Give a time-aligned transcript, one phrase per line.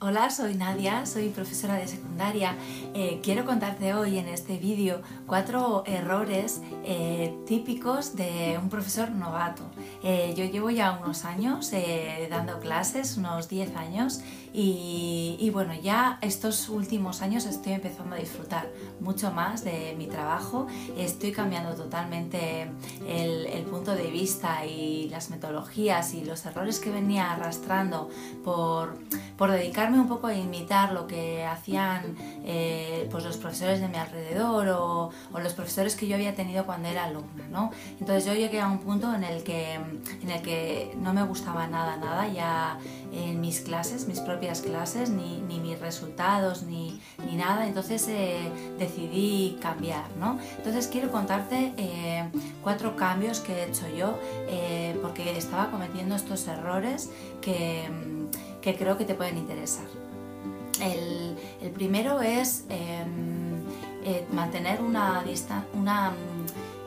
[0.00, 2.56] Hola, soy Nadia, soy profesora de secundaria.
[2.94, 9.62] Eh, quiero contarte hoy en este vídeo cuatro errores eh, típicos de un profesor novato.
[10.02, 11.70] Eh, yo llevo ya unos años
[12.30, 14.20] dando clases, unos 10 años,
[14.52, 18.68] y, bueno, ya estos últimos años estoy empezando a disfrutar
[19.00, 20.66] mucho más de mi trabajo.
[20.96, 22.68] Estoy cambiando totalmente
[23.06, 28.08] el, punto de vista y las metodologías y los errores que venía arrastrando
[28.42, 28.98] por,
[29.36, 33.96] por dedicarme un poco a imitar lo que hacían eh, pues los profesores de mi
[33.96, 37.46] alrededor o, los profesores que yo había tenido cuando era alumna.
[37.50, 37.70] ¿no?
[37.98, 41.66] Entonces yo llegué a un punto en el, que, en el que no me gustaba
[41.66, 42.78] nada, nada ya
[43.12, 47.66] en mis clases, mis propias clases, ni, ni mis resultados, ni, ni nada.
[47.66, 50.04] Entonces eh, decidí cambiar.
[50.18, 50.38] ¿no?
[50.56, 52.28] Entonces quiero contarte eh,
[52.62, 54.18] cuatro cambios que he hecho yo
[55.02, 57.88] porque estaba cometiendo estos errores que
[58.60, 59.86] que creo que te pueden interesar.
[60.80, 61.36] El,
[61.74, 63.66] primero es em,
[64.04, 65.22] eh, mantener una,
[65.74, 66.12] una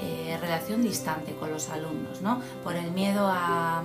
[0.00, 2.40] eh, relación distante con los alumnos, ¿no?
[2.62, 3.82] por el miedo a,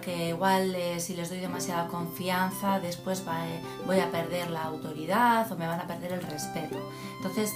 [0.00, 3.22] que igual eh, si les doy demasiada confianza después
[3.86, 6.76] voy a perder la autoridad o me van a perder el respeto.
[7.18, 7.52] Entonces,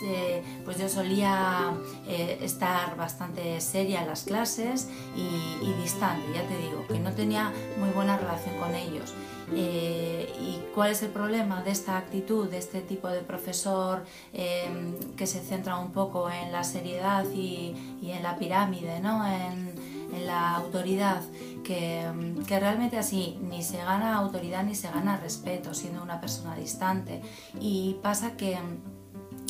[0.64, 1.72] pues yo solía
[2.06, 7.52] estar bastante seria en las clases y, y distante, ya te digo, que no tenía
[7.78, 9.14] muy buena relación con ellos.
[9.55, 15.27] Eh, ¿Y cuál es el problema de esta actitud, de este tipo de profesor que
[15.27, 19.27] se centra un poco en la seriedad y, en la pirámide, ¿no?
[19.27, 19.75] en,
[20.27, 21.23] la autoridad?
[21.62, 22.07] Que,
[22.47, 27.23] que, realmente así ni se gana autoridad ni se gana respeto siendo una persona distante.
[27.61, 28.59] Y pasa que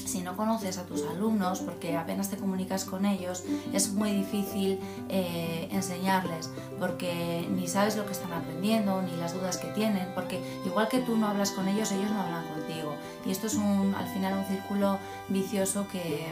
[0.09, 4.81] si no conoces a tus alumnos, porque apenas te comunicas con ellos, es muy difícil
[5.09, 10.41] eh, enseñarles, porque ni sabes lo que están aprendiendo, ni las dudas que tienen, porque
[10.65, 12.95] igual que tú no hablas con ellos, ellos no hablan contigo.
[13.27, 14.98] Y esto es un, al final un círculo
[15.29, 16.27] vicioso que,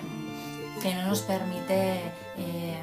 [0.82, 2.78] que no nos permite eh,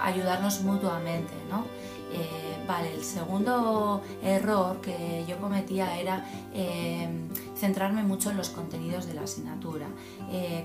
[0.00, 1.32] ayudarnos mutuamente.
[1.50, 1.64] ¿no?
[2.12, 6.24] Eh, vale, el segundo error que yo cometía era
[6.54, 7.08] eh,
[7.56, 9.86] centrarme mucho en los contenidos de la asignatura.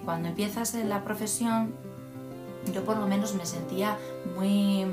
[0.05, 1.73] Cuando empiezas en la profesión,
[2.73, 3.97] yo por lo menos me sentía
[4.35, 4.85] muy,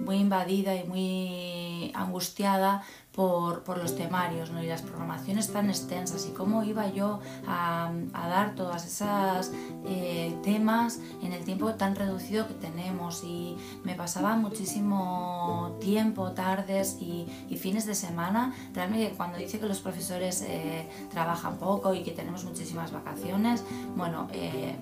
[0.00, 2.82] muy invadida y muy angustiada
[3.16, 4.62] por, los temarios ¿no?
[4.62, 9.52] y las programaciones tan extensas y cómo iba yo a, dar todas esas
[9.86, 16.98] eh, temas en el tiempo tan reducido que tenemos y me pasaba muchísimo tiempo, tardes
[17.00, 17.26] y,
[17.56, 18.54] fines de semana.
[18.74, 23.64] Realmente cuando dice que los profesores eh, trabajan poco y que tenemos muchísimas vacaciones,
[23.96, 24.76] bueno, eh,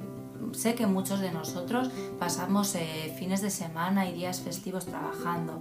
[0.53, 1.89] sé que muchos de nosotros
[2.19, 2.77] pasamos
[3.17, 5.61] fines de semana y días festivos trabajando.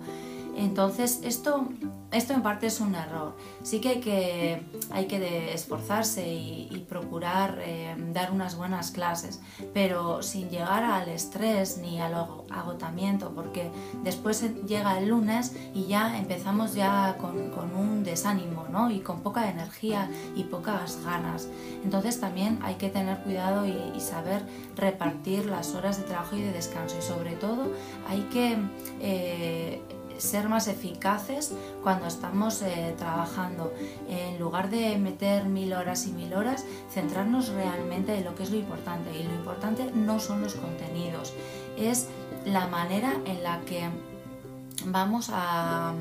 [0.55, 1.67] Entonces, esto,
[2.11, 3.35] esto en parte es un error.
[3.63, 9.41] Sí que hay que, hay que esforzarse y, procurar eh, dar unas buenas clases,
[9.73, 13.71] pero sin llegar al estrés ni al agotamiento, porque
[14.03, 17.33] después llega el lunes y ya empezamos ya con,
[17.73, 18.91] un desánimo ¿no?
[18.91, 21.47] y con poca energía y pocas ganas.
[21.83, 24.43] Entonces también hay que tener cuidado y, saber
[24.75, 27.71] repartir las horas de trabajo y de descanso y sobre todo
[28.09, 28.57] hay que...
[28.99, 29.81] Eh,
[30.23, 31.51] ser más eficaces
[31.83, 33.73] cuando estamos eh, trabajando.
[34.07, 38.51] En lugar de meter mil horas y mil horas, centrarnos realmente en lo que es
[38.51, 39.17] lo importante.
[39.17, 41.33] Y lo importante no son los contenidos,
[41.77, 42.07] es
[42.45, 43.89] la manera en la que
[44.85, 45.93] vamos a,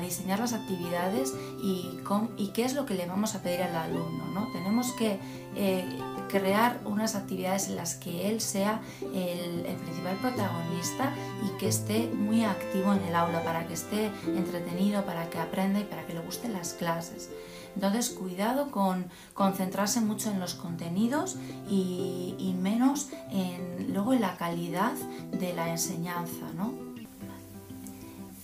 [0.00, 1.98] diseñar las actividades y,
[2.36, 4.26] y, qué es lo que le vamos a pedir al alumno.
[4.32, 4.52] ¿no?
[4.52, 5.18] Tenemos que
[5.56, 5.84] eh,
[6.28, 11.12] crear unas actividades en las que él sea el, principal protagonista
[11.44, 15.80] y que esté muy activo en el aula, para que esté entretenido, para que aprenda
[15.80, 17.30] y para que le gusten las clases.
[17.74, 21.36] Entonces, cuidado con concentrarse mucho en los contenidos
[21.68, 24.94] y, menos en, luego en la calidad
[25.30, 26.46] de la enseñanza.
[26.56, 26.85] ¿no?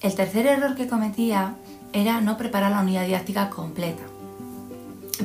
[0.03, 1.55] El tercer error que cometía
[1.93, 4.03] era no preparar la unidad didáctica completa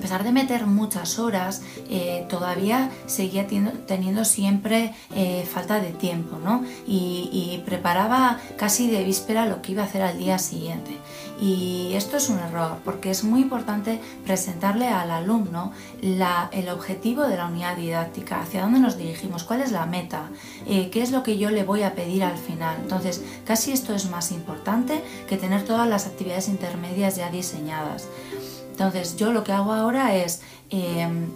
[0.07, 6.63] pesar de meter muchas horas, eh, todavía seguía teniendo siempre eh, falta de tiempo, ¿no?
[6.87, 10.91] Y, preparaba casi de víspera lo que iba a hacer al día siguiente.
[11.41, 17.35] Y esto es un error, porque es muy importante presentarle al alumno el objetivo de
[17.35, 20.29] la unidad didáctica, hacia dónde nos dirigimos, cuál es la meta,
[20.67, 22.77] eh, qué es lo que yo le voy a pedir al final.
[22.81, 28.07] Entonces, casi esto es más importante que tener todas las actividades intermedias ya diseñadas.
[28.77, 31.31] Entonces yo lo que hago ahora es, em,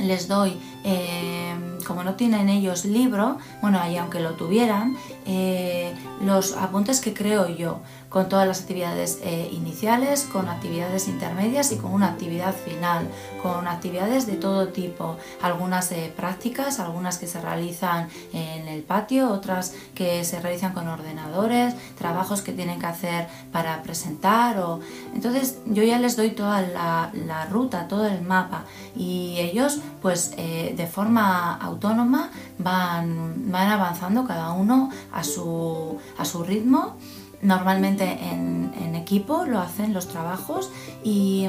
[0.00, 1.54] les doy eh,
[1.86, 4.96] como no tienen ellos libro, bueno, y aunque lo tuvieran,
[5.26, 11.72] eh, los apuntes que creo yo, con todas las actividades eh, iniciales, con actividades intermedias
[11.72, 13.08] y con una actividad final,
[13.42, 19.74] con actividades de todo tipo, algunas prácticas, algunas que se realizan en el patio, otras
[19.96, 24.80] que se realizan con ordenadores, trabajos que tienen que hacer para presentar o
[25.12, 28.64] entonces yo ya les doy toda la, la ruta, todo el mapa.
[28.96, 30.34] Y ellos pues
[30.76, 36.96] de forma autónoma van, van avanzando cada uno a su, a su ritmo.
[37.42, 38.54] Normalmente en,
[38.94, 40.70] equipo lo hacen los trabajos
[41.02, 41.46] y,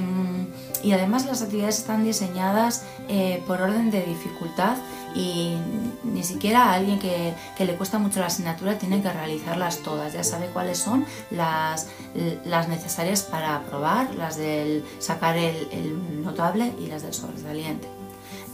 [0.84, 4.76] y, además las actividades están diseñadas eh, por orden de dificultad
[5.16, 5.56] y
[6.04, 10.12] ni siquiera a alguien que, que, le cuesta mucho la asignatura tiene que realizarlas todas,
[10.12, 11.88] ya sabe cuáles son las,
[12.44, 17.95] las necesarias para aprobar, las del sacar el notable y las del sobresaliente.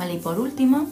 [0.09, 0.87] Y por último,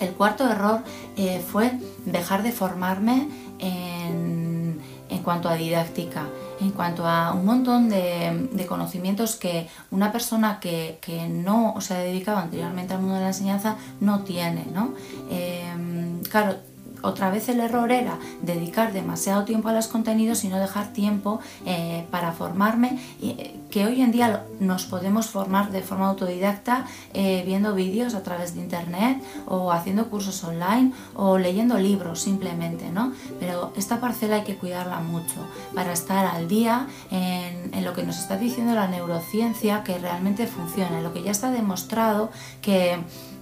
[0.00, 0.80] el cuarto error
[1.16, 1.72] eh, fue
[2.04, 3.28] dejar de formarme
[3.58, 4.80] en,
[5.24, 6.26] cuanto a didáctica,
[6.60, 10.98] en cuanto a un montón de, conocimientos que una persona que,
[11.30, 14.66] no se ha dedicado anteriormente al mundo de la enseñanza no tiene.
[14.72, 14.94] ¿no?
[15.30, 16.56] Eh, claro,
[17.02, 21.40] otra vez el error era dedicar demasiado tiempo a los contenidos y no dejar tiempo
[21.66, 23.36] eh, para formarme, y,
[23.70, 26.84] que hoy en día nos podemos formar de forma autodidacta
[27.14, 32.90] eh, viendo vídeos a través de internet o haciendo cursos online o leyendo libros simplemente,
[32.90, 33.12] ¿no?
[33.40, 35.36] Pero esta parcela hay que cuidarla mucho
[35.74, 40.98] para estar al día en, lo que nos está diciendo la neurociencia que realmente funciona,
[40.98, 42.98] en lo que ya está demostrado que,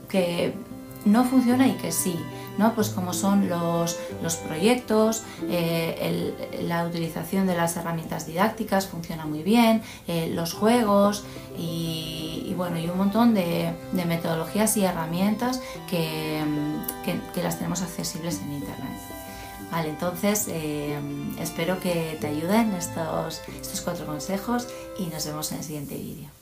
[0.08, 0.54] que
[1.04, 2.16] no funciona y que sí.
[2.60, 2.74] ¿No?
[2.74, 3.96] Pues como son los,
[4.46, 11.24] proyectos, eh, la utilización de las herramientas didácticas funciona muy bien, eh, los juegos
[11.58, 13.72] y, bueno, y un montón de,
[14.06, 16.44] metodologías y herramientas que,
[17.42, 18.98] las tenemos accesibles en Internet.
[19.72, 20.98] Vale, entonces eh,
[21.38, 24.68] espero que te ayuden estos, estos cuatro consejos
[24.98, 26.39] y nos vemos en el siguiente vídeo.